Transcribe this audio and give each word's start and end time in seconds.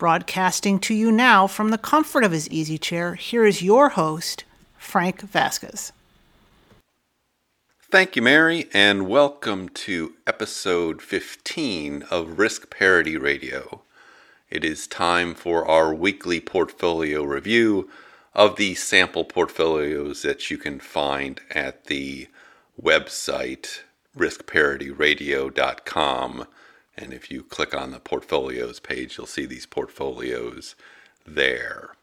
Broadcasting 0.00 0.80
to 0.80 0.94
you 0.94 1.12
now 1.12 1.46
from 1.46 1.68
the 1.68 1.76
comfort 1.76 2.24
of 2.24 2.32
his 2.32 2.48
easy 2.48 2.78
chair, 2.78 3.16
here 3.16 3.44
is 3.44 3.60
your 3.60 3.90
host, 3.90 4.44
Frank 4.78 5.20
Vasquez. 5.20 5.92
Thank 7.90 8.16
you, 8.16 8.22
Mary, 8.22 8.70
and 8.72 9.08
welcome 9.08 9.68
to 9.68 10.14
episode 10.26 11.02
15 11.02 12.04
of 12.10 12.38
Risk 12.38 12.70
Parity 12.70 13.18
Radio. 13.18 13.82
It 14.48 14.64
is 14.64 14.86
time 14.86 15.34
for 15.34 15.68
our 15.68 15.92
weekly 15.92 16.40
portfolio 16.40 17.22
review 17.22 17.90
of 18.34 18.56
the 18.56 18.74
sample 18.76 19.26
portfolios 19.26 20.22
that 20.22 20.50
you 20.50 20.56
can 20.56 20.80
find 20.80 21.42
at 21.50 21.88
the 21.88 22.28
website 22.82 23.80
riskparityradio.com 24.16 26.46
and 27.00 27.12
if 27.12 27.30
you 27.30 27.42
click 27.42 27.74
on 27.74 27.90
the 27.90 28.00
portfolios 28.00 28.80
page, 28.80 29.16
you'll 29.16 29.26
see 29.26 29.46
these 29.46 29.66
portfolios 29.66 30.74
there. 31.26 31.94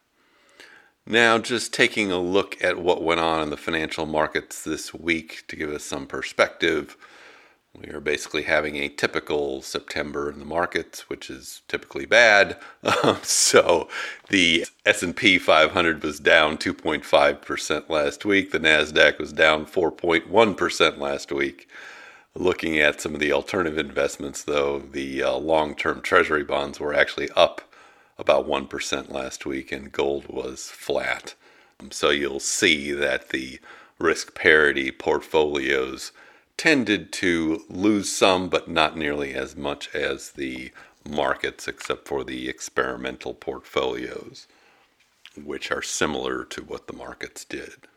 Now, 1.05 1.37
just 1.37 1.73
taking 1.73 2.11
a 2.11 2.19
look 2.19 2.61
at 2.61 2.79
what 2.79 3.03
went 3.03 3.21
on 3.21 3.41
in 3.41 3.49
the 3.49 3.57
financial 3.57 4.05
markets 4.05 4.63
this 4.63 4.93
week 4.93 5.45
to 5.47 5.55
give 5.55 5.69
us 5.69 5.83
some 5.83 6.05
perspective. 6.05 6.97
We 7.79 7.89
are 7.91 7.99
basically 7.99 8.43
having 8.43 8.75
a 8.77 8.89
typical 8.89 9.61
September 9.61 10.31
in 10.31 10.39
the 10.39 10.45
markets, 10.45 11.09
which 11.09 11.29
is 11.29 11.61
typically 11.67 12.05
bad. 12.05 12.57
Um, 13.03 13.19
so 13.21 13.87
the 14.29 14.65
S&P 14.85 15.37
500 15.37 16.01
was 16.01 16.19
down 16.19 16.57
2.5% 16.57 17.89
last 17.89 18.25
week. 18.25 18.51
The 18.51 18.59
Nasdaq 18.59 19.19
was 19.19 19.31
down 19.31 19.65
4.1% 19.65 20.97
last 20.97 21.31
week. 21.31 21.69
Looking 22.39 22.77
at 22.77 23.01
some 23.01 23.15
of 23.15 23.19
the 23.19 23.33
alternative 23.33 23.79
investments, 23.79 24.43
though, 24.43 24.77
the 24.77 25.23
uh, 25.23 25.37
long 25.37 25.73
term 25.73 26.01
treasury 26.01 26.43
bonds 26.43 26.79
were 26.79 26.93
actually 26.93 27.31
up 27.35 27.61
about 28.19 28.47
1% 28.47 29.11
last 29.11 29.47
week, 29.47 29.71
and 29.71 29.91
gold 29.91 30.27
was 30.27 30.69
flat. 30.69 31.33
Um, 31.79 31.89
so 31.89 32.11
you'll 32.11 32.39
see 32.39 32.91
that 32.91 33.29
the 33.29 33.59
risk 33.97 34.35
parity 34.35 34.91
portfolios 34.91 36.11
tended 36.57 37.11
to 37.13 37.63
lose 37.69 38.11
some, 38.11 38.49
but 38.49 38.69
not 38.69 38.95
nearly 38.95 39.33
as 39.33 39.55
much 39.55 39.89
as 39.95 40.33
the 40.33 40.71
markets, 41.09 41.67
except 41.67 42.07
for 42.07 42.23
the 42.23 42.47
experimental 42.47 43.33
portfolios, 43.33 44.45
which 45.35 45.71
are 45.71 45.81
similar 45.81 46.43
to 46.43 46.61
what 46.61 46.85
the 46.85 46.93
markets 46.93 47.43
did. 47.45 47.87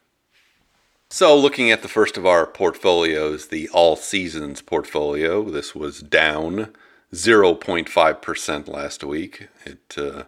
So, 1.12 1.36
looking 1.36 1.72
at 1.72 1.82
the 1.82 1.88
first 1.88 2.16
of 2.16 2.24
our 2.24 2.46
portfolios, 2.46 3.48
the 3.48 3.68
All 3.70 3.96
Seasons 3.96 4.62
portfolio, 4.62 5.42
this 5.42 5.74
was 5.74 5.98
down 5.98 6.72
0.5% 7.12 8.68
last 8.68 9.02
week. 9.02 9.48
It 9.66 9.96
uh, 9.98 10.22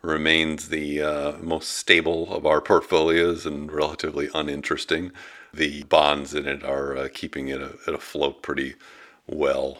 remains 0.00 0.68
the 0.68 1.02
uh, 1.02 1.32
most 1.38 1.72
stable 1.72 2.32
of 2.32 2.46
our 2.46 2.60
portfolios 2.60 3.46
and 3.46 3.70
relatively 3.72 4.30
uninteresting. 4.32 5.10
The 5.52 5.82
bonds 5.82 6.34
in 6.34 6.46
it 6.46 6.62
are 6.62 6.96
uh, 6.96 7.08
keeping 7.12 7.48
it 7.48 7.60
at 7.60 7.92
afloat 7.92 8.40
pretty 8.40 8.76
well. 9.26 9.78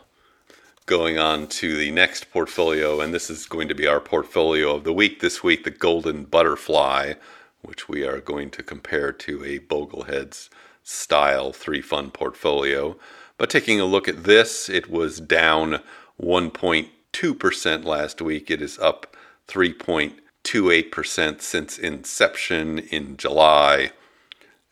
Going 0.86 1.18
on 1.18 1.46
to 1.46 1.76
the 1.76 1.92
next 1.92 2.32
portfolio, 2.32 3.00
and 3.00 3.14
this 3.14 3.30
is 3.30 3.46
going 3.46 3.68
to 3.68 3.76
be 3.76 3.86
our 3.86 4.00
portfolio 4.00 4.74
of 4.74 4.82
the 4.82 4.92
week 4.92 5.20
this 5.20 5.44
week 5.44 5.62
the 5.62 5.70
Golden 5.70 6.24
Butterfly 6.24 7.14
which 7.62 7.88
we 7.88 8.04
are 8.04 8.20
going 8.20 8.50
to 8.50 8.62
compare 8.62 9.12
to 9.12 9.44
a 9.44 9.58
Bogleheads 9.58 10.48
style 10.82 11.52
three 11.52 11.82
fund 11.82 12.14
portfolio. 12.14 12.96
But 13.36 13.50
taking 13.50 13.80
a 13.80 13.84
look 13.84 14.08
at 14.08 14.24
this, 14.24 14.68
it 14.68 14.90
was 14.90 15.20
down 15.20 15.80
1.2% 16.20 17.84
last 17.84 18.20
week. 18.22 18.50
It 18.50 18.62
is 18.62 18.78
up 18.78 19.16
3.28% 19.48 21.40
since 21.40 21.78
inception 21.78 22.78
in 22.78 23.16
July. 23.16 23.92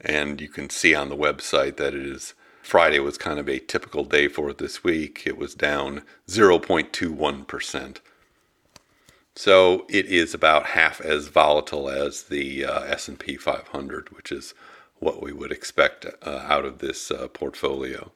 And 0.00 0.41
you 0.41 0.48
can 0.48 0.70
see 0.70 0.94
on 0.94 1.08
the 1.08 1.16
website 1.16 1.76
that 1.76 1.94
it 1.94 2.06
is 2.06 2.34
Friday 2.62 2.98
was 2.98 3.16
kind 3.16 3.38
of 3.38 3.48
a 3.48 3.60
typical 3.60 4.04
day 4.04 4.26
for 4.26 4.50
it 4.50 4.58
this 4.58 4.82
week. 4.82 5.22
It 5.25 5.38
was 5.38 5.54
down 5.54 6.02
0.21%. 6.28 7.98
So 9.38 9.84
it 9.91 10.06
is 10.06 10.32
about 10.32 10.69
half 10.69 10.98
as 10.98 11.28
volatile 11.28 11.91
as 11.91 12.22
the 12.22 12.64
uh, 12.64 12.84
S&P 12.84 13.36
500, 13.36 14.08
which 14.16 14.32
is 14.32 14.54
what 14.98 15.22
we 15.22 15.30
would 15.30 15.52
expect 15.52 16.06
uh, 16.22 16.47
out 16.48 16.64
of 16.64 16.78
this 16.78 17.10
uh, 17.10 17.28
portfolio. 17.28 18.12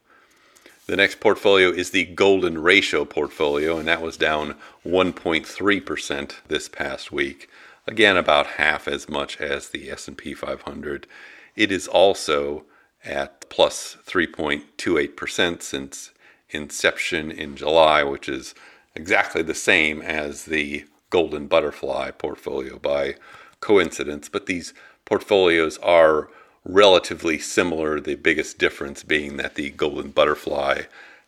The 0.86 0.97
next 0.97 1.20
portfolio 1.20 1.69
is 1.69 1.91
the 1.91 2.06
golden 2.06 2.56
ratio 2.62 3.04
portfolio, 3.04 3.76
and 3.76 3.86
that 3.86 4.00
was 4.00 4.16
down 4.16 4.54
1.3% 4.84 6.32
this 6.48 6.70
past 6.70 7.12
week. 7.12 7.50
Again, 7.86 8.16
about 8.16 8.47
half 8.47 8.88
as 8.88 9.06
much 9.06 9.38
as 9.42 9.69
the 9.69 9.91
S&P 9.91 10.32
500. 10.32 11.06
It 11.54 11.70
is 11.70 11.86
also 11.86 12.64
at 13.04 13.47
plus 13.50 13.98
3.28% 14.06 15.60
since 15.60 16.12
inception 16.48 17.30
in 17.30 17.56
July, 17.56 18.03
which 18.04 18.26
is 18.26 18.54
exactly 18.94 19.42
the 19.42 19.54
same 19.54 20.00
as 20.00 20.47
the 20.47 20.86
golden 21.10 21.47
butterfly 21.47 22.10
portfolio 22.12 22.78
by 22.78 23.16
coincidence, 23.60 24.28
but 24.28 24.47
these 24.47 24.72
portfolios 25.04 25.78
are 25.78 26.28
relatively 26.65 27.38
similar. 27.38 28.00
The 28.00 28.15
biggest 28.15 28.59
difference 28.59 29.03
being 29.03 29.37
that 29.37 29.54
the 29.54 29.71
golden 29.71 30.10
butterfly 30.10 30.82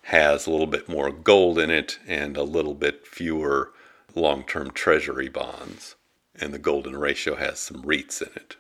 has 0.05 0.47
a 0.47 0.51
little 0.51 0.67
bit 0.67 0.89
more 0.89 1.11
gold 1.11 1.59
in 1.59 1.71
it 1.71 1.99
and 2.07 2.37
a 2.37 2.43
little 2.43 2.75
bit 2.75 3.07
fewer 3.07 3.73
long 4.15 4.45
term 4.45 4.71
treasury 4.71 5.29
bonds. 5.29 5.97
And 6.35 6.53
the 6.53 6.59
golden 6.59 6.97
ratio 6.97 7.37
has 7.37 7.59
some 7.59 7.83
REITs 7.83 8.23
in 8.23 8.31
it. 8.35 8.57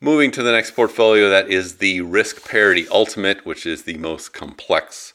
Moving 0.00 0.30
to 0.32 0.42
the 0.42 0.52
next 0.52 0.72
portfolio, 0.72 1.30
that 1.30 1.48
is 1.48 1.78
the 1.78 2.02
Risk 2.02 2.46
Parity 2.46 2.86
Ultimate, 2.90 3.46
which 3.46 3.64
is 3.64 3.82
the 3.84 3.96
most 3.96 4.34
complex 4.34 5.14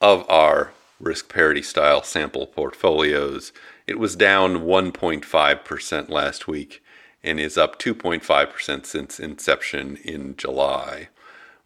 of 0.00 0.28
our 0.28 0.72
risk 1.02 1.28
parity 1.28 1.62
style 1.62 2.02
sample 2.02 2.46
portfolios. 2.46 3.52
It 3.86 3.98
was 3.98 4.16
down 4.16 4.60
1.5% 4.60 6.08
last 6.08 6.48
week 6.48 6.82
and 7.22 7.38
is 7.38 7.58
up 7.58 7.78
2.5% 7.78 8.86
since 8.86 9.20
inception 9.20 9.96
in 9.96 10.36
July. 10.36 11.08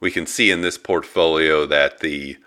We 0.01 0.11
can 0.11 0.27
see 0.27 0.51
in 0.51 0.63
this 0.63 0.79
portfolio 0.79 1.67
that 1.67 2.01
the 2.01 2.39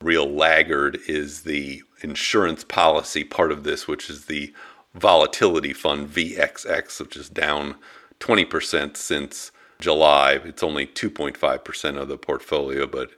real 0.00 0.30
laggard 0.30 0.98
is 1.08 1.42
the 1.42 1.82
insurance 2.02 2.64
policy 2.64 3.24
part 3.24 3.50
of 3.50 3.64
this, 3.64 3.88
which 3.88 4.08
is 4.08 4.26
the 4.26 4.52
volatility 4.94 5.72
fund 5.72 6.08
VXX, 6.08 7.00
which 7.00 7.16
is 7.16 7.28
down 7.28 7.76
20% 8.20 8.96
since 8.96 9.50
July. 9.80 10.40
It's 10.44 10.62
only 10.62 10.86
2.5% 10.86 11.96
of 11.98 12.08
the 12.08 12.18
portfolio, 12.18 12.86
but 12.86 13.10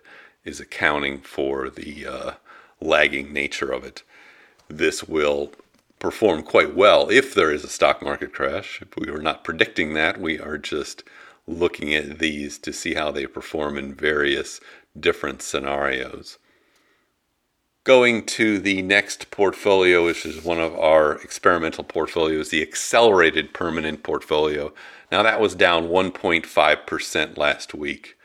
is 0.44 0.60
accounting 0.60 1.20
for 1.20 1.68
the 1.68 2.06
uh, 2.06 2.30
lagging 2.80 3.32
nature 3.32 3.72
of 3.72 3.84
it. 3.84 4.02
This 4.68 5.04
will 5.04 5.52
perform 5.98 6.42
quite 6.42 6.74
well 6.74 7.08
if 7.10 7.34
there 7.34 7.50
is 7.50 7.64
a 7.64 7.68
stock 7.68 8.02
market 8.02 8.32
crash. 8.32 8.80
If 8.82 8.96
we 8.96 9.10
were 9.10 9.22
not 9.22 9.44
predicting 9.44 9.94
that, 9.94 10.20
we 10.20 10.38
are 10.38 10.58
just 10.58 11.02
looking 11.46 11.94
at 11.94 12.18
these 12.18 12.58
to 12.58 12.72
see 12.72 12.94
how 12.94 13.10
they 13.10 13.26
perform 13.26 13.78
in 13.78 13.94
various 13.94 14.60
different 14.98 15.42
scenarios. 15.42 16.38
Going 17.84 18.26
to 18.26 18.58
the 18.58 18.82
next 18.82 19.30
portfolio, 19.30 20.04
which 20.04 20.26
is 20.26 20.44
one 20.44 20.58
of 20.58 20.74
our 20.74 21.12
experimental 21.22 21.84
portfolios, 21.84 22.48
the 22.48 22.62
accelerated 22.62 23.54
permanent 23.54 24.02
portfolio. 24.02 24.72
Now, 25.12 25.22
that 25.22 25.40
was 25.40 25.54
down 25.54 25.88
1.5% 25.88 27.38
last 27.38 27.74
week, 27.74 28.16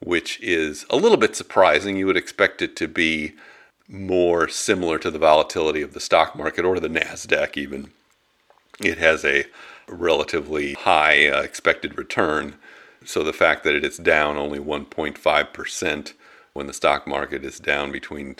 which 0.00 0.40
is 0.40 0.84
a 0.90 0.96
little 0.96 1.16
bit 1.16 1.36
surprising. 1.36 1.96
You 1.96 2.06
would 2.06 2.16
expect 2.16 2.60
it 2.60 2.74
to 2.76 2.88
be 2.88 3.34
more 3.88 4.48
similar 4.48 4.98
to 4.98 5.10
the 5.10 5.18
volatility 5.18 5.82
of 5.82 5.92
the 5.92 6.00
stock 6.00 6.36
market 6.36 6.64
or 6.64 6.80
the 6.80 6.88
NASDAQ, 6.88 7.56
even. 7.56 7.90
It 8.80 8.98
has 8.98 9.24
a 9.24 9.44
relatively 9.88 10.74
high 10.74 11.28
uh, 11.28 11.42
expected 11.42 11.98
return. 11.98 12.56
So 13.04 13.22
the 13.22 13.32
fact 13.32 13.64
that 13.64 13.74
it 13.74 13.84
is 13.84 13.98
down 13.98 14.36
only 14.36 14.58
1.5% 14.58 16.12
when 16.54 16.66
the 16.66 16.72
stock 16.72 17.06
market 17.06 17.44
is 17.44 17.58
down 17.58 17.92
between 17.92 18.36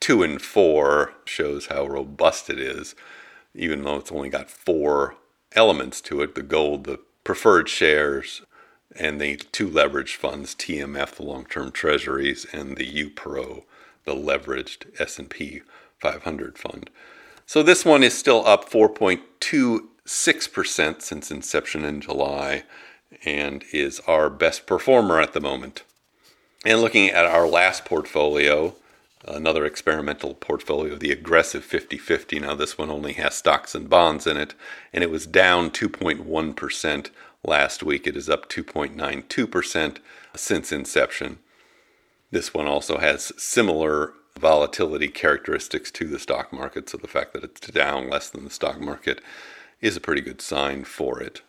2 0.00 0.22
and 0.22 0.40
4 0.40 1.12
shows 1.24 1.66
how 1.66 1.86
robust 1.86 2.48
it 2.48 2.58
is, 2.58 2.94
even 3.54 3.82
though 3.82 3.96
it's 3.96 4.12
only 4.12 4.30
got 4.30 4.50
four 4.50 5.16
elements 5.52 6.00
to 6.02 6.22
it 6.22 6.34
the 6.34 6.42
gold, 6.42 6.84
the 6.84 7.00
preferred 7.24 7.68
shares, 7.68 8.42
and 8.96 9.20
the 9.20 9.36
two 9.36 9.68
leveraged 9.68 10.16
funds, 10.16 10.54
TMF, 10.54 11.16
the 11.16 11.22
long-term 11.22 11.72
treasuries, 11.72 12.46
and 12.52 12.76
the 12.76 13.04
UPRO, 13.04 13.64
the 14.08 14.14
leveraged 14.14 14.86
S&P 14.98 15.62
500 16.00 16.58
fund. 16.58 16.90
So 17.46 17.62
this 17.62 17.84
one 17.84 18.02
is 18.02 18.16
still 18.16 18.44
up 18.46 18.70
4.26% 18.70 21.02
since 21.02 21.30
inception 21.30 21.84
in 21.84 22.00
July 22.00 22.64
and 23.24 23.64
is 23.72 24.00
our 24.06 24.30
best 24.30 24.66
performer 24.66 25.20
at 25.20 25.34
the 25.34 25.40
moment. 25.40 25.82
And 26.64 26.80
looking 26.80 27.10
at 27.10 27.26
our 27.26 27.46
last 27.46 27.84
portfolio, 27.84 28.74
another 29.24 29.66
experimental 29.66 30.34
portfolio, 30.34 30.96
the 30.96 31.12
aggressive 31.12 31.64
50 31.64 31.98
50. 31.98 32.40
Now, 32.40 32.54
this 32.54 32.78
one 32.78 32.90
only 32.90 33.12
has 33.14 33.34
stocks 33.34 33.74
and 33.74 33.90
bonds 33.90 34.26
in 34.26 34.36
it, 34.36 34.54
and 34.92 35.02
it 35.04 35.10
was 35.10 35.26
down 35.26 35.70
2.1% 35.70 37.10
last 37.44 37.82
week. 37.82 38.06
It 38.06 38.16
is 38.16 38.30
up 38.30 38.48
2.92% 38.48 39.98
since 40.34 40.72
inception. 40.72 41.38
This 42.30 42.52
one 42.52 42.66
also 42.66 42.98
has 42.98 43.32
similar 43.36 44.12
volatility 44.38 45.08
characteristics 45.08 45.90
to 45.92 46.06
the 46.06 46.18
stock 46.18 46.52
market, 46.52 46.88
so 46.88 46.98
the 46.98 47.08
fact 47.08 47.32
that 47.32 47.44
it's 47.44 47.60
down 47.60 48.08
less 48.08 48.30
than 48.30 48.44
the 48.44 48.50
stock 48.50 48.80
market 48.80 49.20
is 49.80 49.96
a 49.96 50.00
pretty 50.00 50.20
good 50.20 50.40
sign 50.40 50.84
for 50.84 51.20
it 51.20 51.42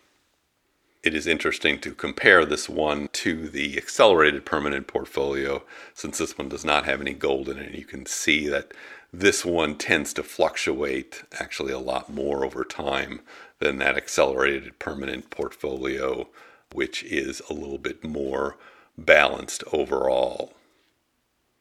it 1.02 1.16
is 1.16 1.28
interesting 1.28 1.80
to 1.80 1.94
compare 1.94 2.46
this 2.46 2.68
one 2.68 3.08
to 3.14 3.48
the 3.48 3.78
accelerated 3.78 4.46
permanent 4.46 4.88
portfolio 4.88 5.64
since 5.94 6.18
this 6.18 6.38
one 6.38 6.50
does 6.50 6.66
not 6.66 6.86
have 6.86 7.00
any 7.00 7.14
gold 7.14 7.48
in 7.48 7.58
it. 7.58 7.74
You 7.74 7.86
can 7.86 8.06
see 8.06 8.48
that 8.50 8.74
this 9.14 9.46
one 9.46 9.76
tends 9.76 10.14
to 10.14 10.24
fluctuate 10.24 11.24
actually 11.40 11.72
a 11.72 11.80
lot 11.80 12.14
more 12.14 12.44
over 12.44 12.66
time 12.66 13.22
than 13.60 13.78
that 13.78 13.96
accelerated 13.96 14.78
permanent 14.78 15.30
portfolio, 15.30 16.28
which 16.74 17.04
is 17.04 17.42
a 17.50 17.54
little 17.54 17.78
bit 17.78 18.04
more 18.04 18.58
balanced 18.98 19.64
overall. 19.72 20.54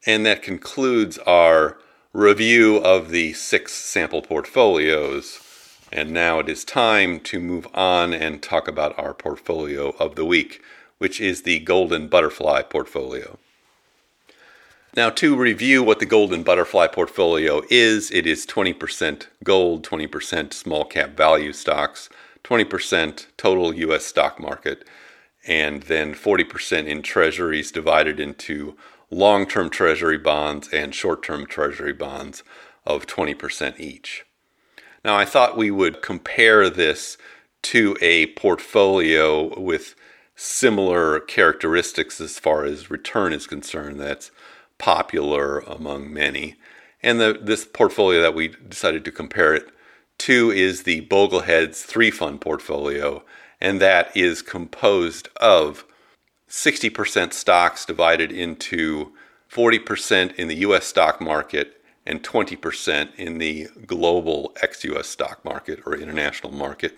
And 0.05 0.25
that 0.25 0.41
concludes 0.41 1.17
our 1.19 1.77
review 2.13 2.77
of 2.77 3.09
the 3.09 3.33
six 3.33 3.73
sample 3.73 4.21
portfolios. 4.21 5.39
And 5.91 6.11
now 6.11 6.39
it 6.39 6.47
is 6.47 6.63
time 6.63 7.19
to 7.21 7.39
move 7.39 7.67
on 7.73 8.13
and 8.13 8.41
talk 8.41 8.67
about 8.67 8.97
our 8.97 9.13
portfolio 9.13 9.89
of 9.99 10.15
the 10.15 10.25
week, 10.25 10.61
which 10.99 11.19
is 11.19 11.41
the 11.41 11.59
Golden 11.59 12.07
Butterfly 12.07 12.61
portfolio. 12.63 13.37
Now, 14.95 15.09
to 15.11 15.35
review 15.35 15.83
what 15.83 15.99
the 15.99 16.05
Golden 16.05 16.43
Butterfly 16.43 16.87
portfolio 16.87 17.61
is, 17.69 18.09
it 18.11 18.25
is 18.25 18.45
20% 18.45 19.27
gold, 19.43 19.83
20% 19.85 20.53
small 20.53 20.83
cap 20.83 21.11
value 21.11 21.53
stocks, 21.53 22.09
20% 22.43 23.27
total 23.37 23.73
US 23.73 24.05
stock 24.05 24.39
market, 24.39 24.87
and 25.45 25.83
then 25.83 26.13
40% 26.13 26.87
in 26.87 27.01
treasuries 27.01 27.71
divided 27.71 28.19
into 28.19 28.75
long 29.09 29.47
term 29.47 29.69
treasury 29.69 30.17
bonds 30.17 30.69
and 30.69 30.93
short 30.93 31.23
term 31.23 31.45
treasury 31.45 31.93
bonds 31.93 32.43
of 32.85 33.05
20% 33.05 33.79
each. 33.79 34.25
Now, 35.03 35.15
I 35.15 35.25
thought 35.25 35.57
we 35.57 35.71
would 35.71 36.01
compare 36.01 36.69
this 36.69 37.17
to 37.63 37.95
a 38.01 38.27
portfolio 38.27 39.59
with 39.59 39.95
similar 40.35 41.19
characteristics 41.19 42.21
as 42.21 42.39
far 42.39 42.63
as 42.63 42.89
return 42.89 43.33
is 43.33 43.45
concerned 43.45 43.99
that's 43.99 44.31
popular 44.77 45.59
among 45.59 46.13
many. 46.13 46.55
And 47.03 47.19
the, 47.19 47.37
this 47.41 47.65
portfolio 47.65 48.21
that 48.21 48.33
we 48.33 48.49
decided 48.49 49.05
to 49.05 49.11
compare 49.11 49.53
it 49.53 49.67
to 50.19 50.51
is 50.51 50.83
the 50.83 51.05
Bogleheads 51.07 51.83
three 51.83 52.11
fund 52.11 52.41
portfolio, 52.41 53.23
and 53.61 53.79
that 53.81 54.15
is 54.15 54.41
composed 54.41 55.29
of 55.37 55.85
60% 56.49 57.33
stocks 57.33 57.85
divided 57.85 58.31
into 58.31 59.13
40% 59.51 60.35
in 60.35 60.47
the 60.47 60.55
US 60.57 60.85
stock 60.85 61.21
market 61.21 61.81
and 62.05 62.23
20% 62.23 63.15
in 63.15 63.37
the 63.37 63.67
global 63.85 64.53
ex 64.61 64.83
US 64.83 65.07
stock 65.07 65.45
market 65.45 65.79
or 65.85 65.95
international 65.95 66.51
market. 66.51 66.97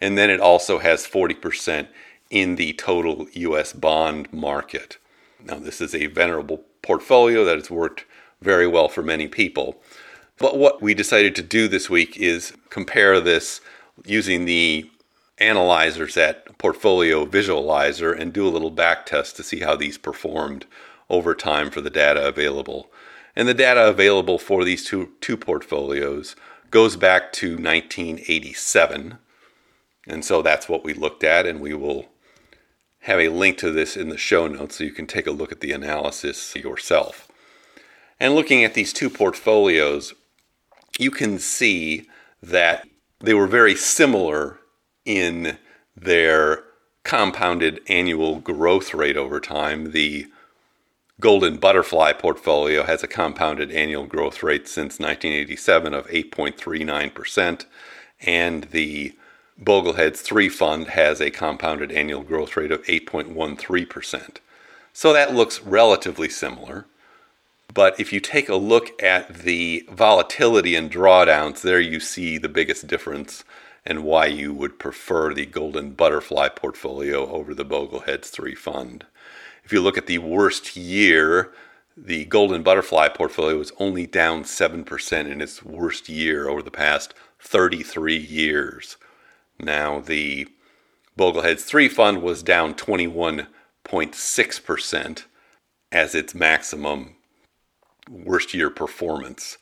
And 0.00 0.18
then 0.18 0.30
it 0.30 0.40
also 0.40 0.78
has 0.78 1.06
40% 1.06 1.88
in 2.30 2.56
the 2.56 2.74
total 2.74 3.26
US 3.32 3.72
bond 3.72 4.32
market. 4.32 4.98
Now, 5.42 5.56
this 5.56 5.80
is 5.80 5.94
a 5.94 6.06
venerable 6.06 6.62
portfolio 6.82 7.44
that 7.44 7.56
has 7.56 7.70
worked 7.70 8.04
very 8.42 8.66
well 8.66 8.88
for 8.88 9.02
many 9.02 9.28
people. 9.28 9.80
But 10.38 10.56
what 10.56 10.80
we 10.80 10.94
decided 10.94 11.34
to 11.36 11.42
do 11.42 11.68
this 11.68 11.90
week 11.90 12.16
is 12.16 12.52
compare 12.70 13.20
this 13.20 13.60
using 14.04 14.44
the 14.44 14.90
analyzers 15.40 16.16
at 16.16 16.58
Portfolio 16.58 17.26
Visualizer 17.26 18.18
and 18.18 18.32
do 18.32 18.46
a 18.46 18.50
little 18.50 18.70
back 18.70 19.06
test 19.06 19.36
to 19.36 19.42
see 19.42 19.60
how 19.60 19.74
these 19.74 19.98
performed 19.98 20.66
over 21.08 21.34
time 21.34 21.70
for 21.70 21.80
the 21.80 21.90
data 21.90 22.26
available 22.26 22.90
and 23.36 23.48
the 23.48 23.54
data 23.54 23.88
available 23.88 24.38
for 24.38 24.64
these 24.64 24.84
two, 24.84 25.12
two 25.20 25.36
portfolios 25.36 26.36
goes 26.70 26.96
back 26.96 27.32
to 27.32 27.52
1987. 27.52 29.18
And 30.06 30.24
so 30.24 30.42
that's 30.42 30.68
what 30.68 30.84
we 30.84 30.92
looked 30.92 31.24
at, 31.24 31.46
and 31.46 31.60
we 31.60 31.74
will 31.74 32.06
have 33.00 33.18
a 33.18 33.28
link 33.28 33.58
to 33.58 33.70
this 33.70 33.96
in 33.96 34.08
the 34.08 34.18
show 34.18 34.46
notes 34.46 34.76
so 34.76 34.84
you 34.84 34.92
can 34.92 35.06
take 35.06 35.26
a 35.26 35.32
look 35.32 35.52
at 35.52 35.60
the 35.60 35.72
analysis 35.72 36.54
yourself. 36.54 37.28
And 38.18 38.34
looking 38.34 38.64
at 38.64 38.74
these 38.74 38.92
two 38.92 39.08
portfolios, 39.08 40.12
you 40.98 41.10
can 41.10 41.38
see 41.38 42.06
that 42.42 42.86
they 43.20 43.34
were 43.34 43.46
very 43.46 43.74
similar 43.74 44.59
in 45.04 45.58
their 45.96 46.64
compounded 47.02 47.80
annual 47.88 48.40
growth 48.40 48.94
rate 48.94 49.16
over 49.16 49.40
time. 49.40 49.92
The 49.92 50.26
Golden 51.18 51.58
Butterfly 51.58 52.14
portfolio 52.14 52.84
has 52.84 53.02
a 53.02 53.08
compounded 53.08 53.70
annual 53.70 54.06
growth 54.06 54.42
rate 54.42 54.66
since 54.66 54.98
1987 54.98 55.92
of 55.92 56.06
8.39%, 56.06 57.66
and 58.22 58.64
the 58.64 59.14
Bogleheads 59.62 60.18
3 60.18 60.48
fund 60.48 60.88
has 60.88 61.20
a 61.20 61.30
compounded 61.30 61.92
annual 61.92 62.22
growth 62.22 62.56
rate 62.56 62.72
of 62.72 62.82
8.13%. 62.84 64.38
So 64.92 65.12
that 65.12 65.34
looks 65.34 65.60
relatively 65.60 66.30
similar. 66.30 66.86
But 67.72 68.00
if 68.00 68.12
you 68.12 68.20
take 68.20 68.48
a 68.48 68.56
look 68.56 69.00
at 69.02 69.40
the 69.40 69.86
volatility 69.90 70.74
and 70.74 70.90
drawdowns, 70.90 71.60
there 71.60 71.80
you 71.80 72.00
see 72.00 72.38
the 72.38 72.48
biggest 72.48 72.86
difference 72.86 73.44
and 73.84 74.04
why 74.04 74.26
you 74.26 74.52
would 74.52 74.78
prefer 74.78 75.32
the 75.32 75.46
Golden 75.46 75.92
Butterfly 75.92 76.50
portfolio 76.50 77.26
over 77.30 77.54
the 77.54 77.64
Bogleheads 77.64 78.26
3 78.26 78.54
fund. 78.54 79.06
If 79.64 79.72
you 79.72 79.80
look 79.80 79.98
at 79.98 80.06
the 80.06 80.18
worst 80.18 80.76
year, 80.76 81.52
the 81.96 82.26
Golden 82.26 82.62
Butterfly 82.62 83.08
portfolio 83.08 83.58
was 83.58 83.72
only 83.78 84.06
down 84.06 84.44
7% 84.44 85.30
in 85.30 85.40
its 85.40 85.64
worst 85.64 86.08
year 86.08 86.48
over 86.48 86.62
the 86.62 86.70
past 86.70 87.14
33 87.40 88.16
years. 88.16 88.96
Now, 89.58 89.98
the 90.00 90.46
Bogleheads 91.18 91.62
3 91.62 91.88
fund 91.88 92.22
was 92.22 92.42
down 92.42 92.74
21.6% 92.74 95.24
as 95.92 96.14
its 96.14 96.34
maximum 96.34 97.16
worst 98.08 98.54
year 98.54 98.70
performance. 98.70 99.58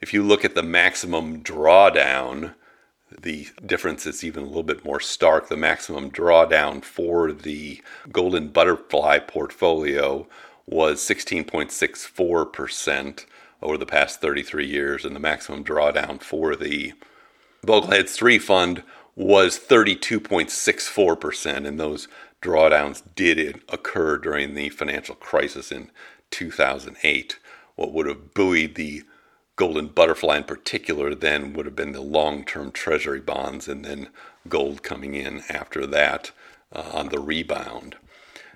If 0.00 0.12
you 0.12 0.22
look 0.22 0.44
at 0.44 0.54
the 0.54 0.62
maximum 0.62 1.42
drawdown, 1.42 2.54
the 3.10 3.48
difference 3.64 4.04
is 4.06 4.24
even 4.24 4.42
a 4.42 4.46
little 4.46 4.62
bit 4.62 4.84
more 4.84 5.00
stark. 5.00 5.48
The 5.48 5.56
maximum 5.56 6.10
drawdown 6.10 6.84
for 6.84 7.32
the 7.32 7.80
Golden 8.10 8.48
Butterfly 8.48 9.20
portfolio 9.20 10.26
was 10.66 11.00
16.64% 11.00 13.24
over 13.62 13.78
the 13.78 13.86
past 13.86 14.20
33 14.20 14.66
years, 14.66 15.04
and 15.04 15.14
the 15.14 15.20
maximum 15.20 15.62
drawdown 15.64 16.20
for 16.20 16.56
the 16.56 16.94
Bogleheads 17.64 18.10
3 18.10 18.38
fund 18.38 18.82
was 19.14 19.58
32.64%, 19.58 21.66
and 21.66 21.80
those 21.80 22.08
drawdowns 22.42 23.02
did 23.14 23.62
occur 23.68 24.18
during 24.18 24.54
the 24.54 24.68
financial 24.68 25.14
crisis 25.14 25.72
in 25.72 25.90
2008. 26.30 27.38
What 27.76 27.92
would 27.92 28.06
have 28.06 28.34
buoyed 28.34 28.74
the 28.74 29.04
golden 29.56 29.88
butterfly 29.88 30.36
in 30.36 30.44
particular 30.44 31.14
then 31.14 31.52
would 31.54 31.66
have 31.66 31.76
been 31.76 31.92
the 31.92 32.00
long-term 32.00 32.70
treasury 32.70 33.20
bonds 33.20 33.66
and 33.66 33.84
then 33.84 34.08
gold 34.48 34.82
coming 34.82 35.14
in 35.14 35.42
after 35.48 35.86
that 35.86 36.30
uh, 36.72 36.90
on 36.92 37.08
the 37.08 37.18
rebound. 37.18 37.96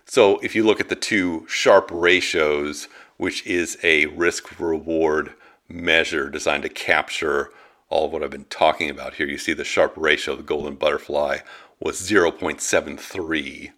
So 0.05 0.39
if 0.39 0.55
you 0.55 0.65
look 0.65 0.81
at 0.81 0.89
the 0.89 0.97
two 0.97 1.47
Sharpe 1.49 1.91
ratios, 1.93 2.89
which 3.17 3.47
is 3.47 3.79
a 3.83 4.07
risk 4.07 4.61
reward 4.61 5.35
measure 5.69 6.29
designed 6.29 6.65
to 6.65 6.69
capture 6.69 7.51
all 7.89 8.07
of 8.07 8.13
what 8.13 8.23
I've 8.23 8.31
been 8.31 8.45
talking 8.45 8.91
about 8.91 9.15
here, 9.15 9.27
you 9.27 9.39
see 9.39 9.53
the 9.53 9.65
Sharpe 9.65 9.95
ratio 9.97 10.33
of 10.33 10.39
the 10.39 10.45
golden 10.45 10.75
butterfly 10.75 11.39
was 11.81 12.01
0.73 12.01 13.71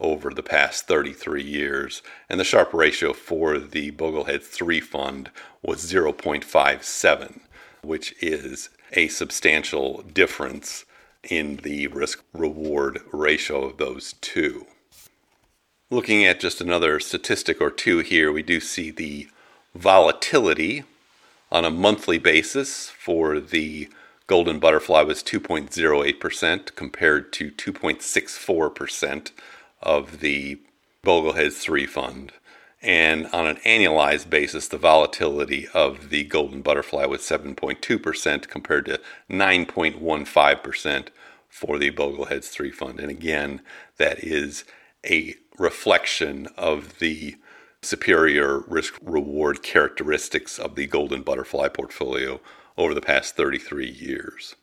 over 0.00 0.30
the 0.30 0.42
past 0.42 0.86
33 0.86 1.42
years, 1.42 2.02
and 2.28 2.40
the 2.40 2.44
Sharpe 2.44 2.72
ratio 2.72 3.12
for 3.12 3.58
the 3.58 3.92
Boglehead 3.92 4.42
3 4.42 4.80
fund 4.80 5.30
was 5.62 5.84
0.57, 5.84 7.40
which 7.82 8.14
is 8.20 8.70
a 8.92 9.08
substantial 9.08 10.02
difference 10.02 10.84
in 11.28 11.56
the 11.56 11.86
risk 11.88 12.24
reward 12.32 13.00
ratio 13.12 13.64
of 13.64 13.76
those 13.76 14.14
two. 14.20 14.66
Looking 15.90 16.24
at 16.24 16.40
just 16.40 16.60
another 16.60 17.00
statistic 17.00 17.60
or 17.60 17.70
two 17.70 17.98
here, 17.98 18.32
we 18.32 18.42
do 18.42 18.60
see 18.60 18.90
the 18.90 19.28
volatility 19.74 20.84
on 21.52 21.64
a 21.64 21.70
monthly 21.70 22.18
basis 22.18 22.88
for 22.90 23.40
the 23.40 23.88
Golden 24.28 24.60
Butterfly 24.60 25.02
was 25.02 25.24
2.08% 25.24 26.76
compared 26.76 27.32
to 27.32 27.50
2.64% 27.50 29.32
of 29.82 30.20
the 30.20 30.60
Bogleheads 31.04 31.54
3 31.54 31.86
fund. 31.86 32.32
And 32.82 33.26
on 33.26 33.46
an 33.46 33.56
annualized 33.56 34.30
basis, 34.30 34.68
the 34.68 34.78
volatility 34.78 35.68
of 35.74 36.08
the 36.08 36.24
Golden 36.24 36.62
Butterfly 36.62 37.04
was 37.04 37.20
7.2% 37.20 38.48
compared 38.48 38.86
to 38.86 39.00
9.15% 39.30 41.08
for 41.48 41.78
the 41.78 41.90
Bogleheads 41.90 42.48
3 42.48 42.70
fund. 42.70 43.00
And 43.00 43.10
again, 43.10 43.60
that 43.98 44.24
is 44.24 44.64
a 45.04 45.34
reflection 45.58 46.48
of 46.56 46.98
the 47.00 47.36
superior 47.82 48.60
risk 48.60 48.94
reward 49.02 49.62
characteristics 49.62 50.58
of 50.58 50.74
the 50.74 50.86
Golden 50.86 51.22
Butterfly 51.22 51.68
portfolio 51.68 52.40
over 52.78 52.94
the 52.94 53.00
past 53.00 53.36
33 53.36 53.90
years. 53.90 54.56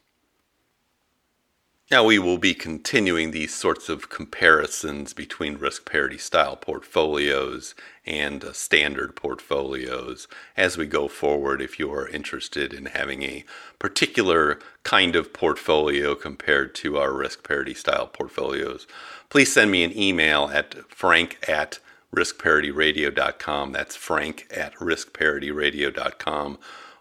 Now, 1.89 2.03
we 2.03 2.19
will 2.19 2.37
be 2.37 2.53
continuing 2.53 3.31
these 3.31 3.55
sorts 3.55 3.87
of 3.87 4.09
comparisons 4.09 5.13
between 5.13 5.57
risk 5.57 5.89
parity 5.89 6.17
style 6.17 6.57
portfolios 6.57 7.75
and 8.05 8.43
uh, 8.43 8.51
standard 8.51 9.15
portfolios 9.15 10.27
as 10.57 10.77
we 10.77 10.85
go 10.85 11.07
forward. 11.07 11.61
If 11.61 11.79
you 11.79 11.89
are 11.93 12.09
interested 12.09 12.73
in 12.73 12.87
having 12.87 13.23
a 13.23 13.45
particular 13.79 14.59
kind 14.83 15.15
of 15.15 15.31
portfolio 15.31 16.13
compared 16.13 16.75
to 16.75 16.97
our 16.97 17.13
risk 17.13 17.47
parity 17.47 17.73
style 17.73 18.07
portfolios, 18.07 18.85
please 19.29 19.53
send 19.53 19.71
me 19.71 19.85
an 19.85 19.97
email 19.97 20.49
at 20.51 20.75
frank 20.91 21.37
at 21.47 21.79
riskparityradio.com. 22.13 23.71
That's 23.71 23.95
frank 23.95 24.45
at 24.51 24.73
riskparityradio.com 24.75 26.57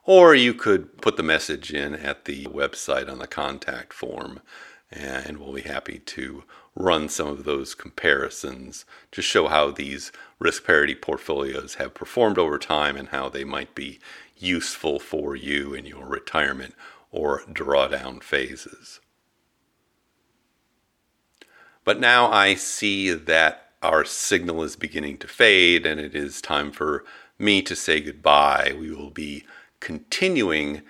or 0.07 0.37
you 0.37 0.55
could 0.55 0.97
put 1.03 1.17
the 1.17 1.23
message 1.23 1.73
in 1.73 1.95
at 1.95 2.25
the 2.25 2.45
website 2.47 3.11
on 3.11 3.19
the 3.19 3.27
contact 3.27 3.93
form, 3.93 4.41
and 4.91 5.39
we'll 5.39 5.53
be 5.53 5.63
happy 5.63 5.99
to 5.99 6.45
run 6.75 7.09
some 7.09 7.29
of 7.29 7.45
those 7.45 7.75
comparisons 7.75 8.85
to 9.11 9.23
show 9.23 9.49
how 9.49 9.71
these 9.71 10.13
risk 10.39 10.65
parity 10.65 10.95
portfolios 10.95 11.75
have 11.75 11.95
performed 11.95 12.39
over 12.39 12.59
time 12.59 12.97
and 12.97 13.09
how 13.09 13.29
they 13.29 13.45
might 13.45 13.75
be 13.75 13.99
useful 14.37 14.99
for 14.99 15.35
you 15.35 15.75
in 15.75 15.87
your 15.87 16.07
retirement 16.07 16.75
or 17.11 17.43
drawdown 17.51 18.23
phases. 18.23 19.01
But 21.85 22.01
now 22.01 22.31
I 22.31 22.55
see 22.55 23.13
that 23.13 23.71
our 23.83 24.05
signal 24.05 24.63
is 24.63 24.77
beginning 24.77 25.19
to 25.19 25.29
fade 25.29 25.87
and 25.87 26.01
it 26.01 26.15
is 26.15 26.41
time 26.41 26.73
for 26.73 27.05
me 27.39 27.63
to 27.63 27.77
say 27.77 28.01
goodbye. 28.01 28.75
We 28.79 28.91
will 28.91 29.11
be 29.11 29.45
continuing 29.81 30.83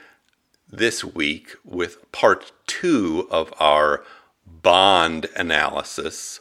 this 0.68 1.04
week 1.04 1.54
with 1.64 2.10
part 2.12 2.52
two 2.66 3.28
of 3.30 3.52
our 3.58 4.04
bond 4.46 5.26
analysis, 5.36 6.40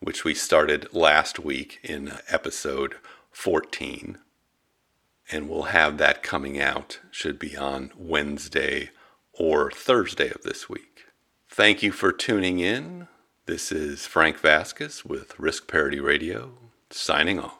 which 0.00 0.24
we 0.24 0.34
started 0.34 0.92
last 0.92 1.38
week 1.38 1.78
in 1.82 2.12
episode 2.28 2.94
14. 3.30 4.18
And 5.30 5.48
we'll 5.48 5.64
have 5.64 5.98
that 5.98 6.22
coming 6.22 6.60
out, 6.60 6.98
should 7.10 7.38
be 7.38 7.56
on 7.56 7.92
Wednesday 7.96 8.90
or 9.32 9.70
Thursday 9.70 10.30
of 10.30 10.42
this 10.42 10.68
week. 10.68 11.04
Thank 11.48 11.82
you 11.82 11.92
for 11.92 12.12
tuning 12.12 12.58
in. 12.58 13.06
This 13.46 13.70
is 13.70 14.06
Frank 14.06 14.38
Vasquez 14.38 15.04
with 15.04 15.38
Risk 15.38 15.68
Parity 15.68 16.00
Radio, 16.00 16.52
signing 16.90 17.38
off. 17.38 17.59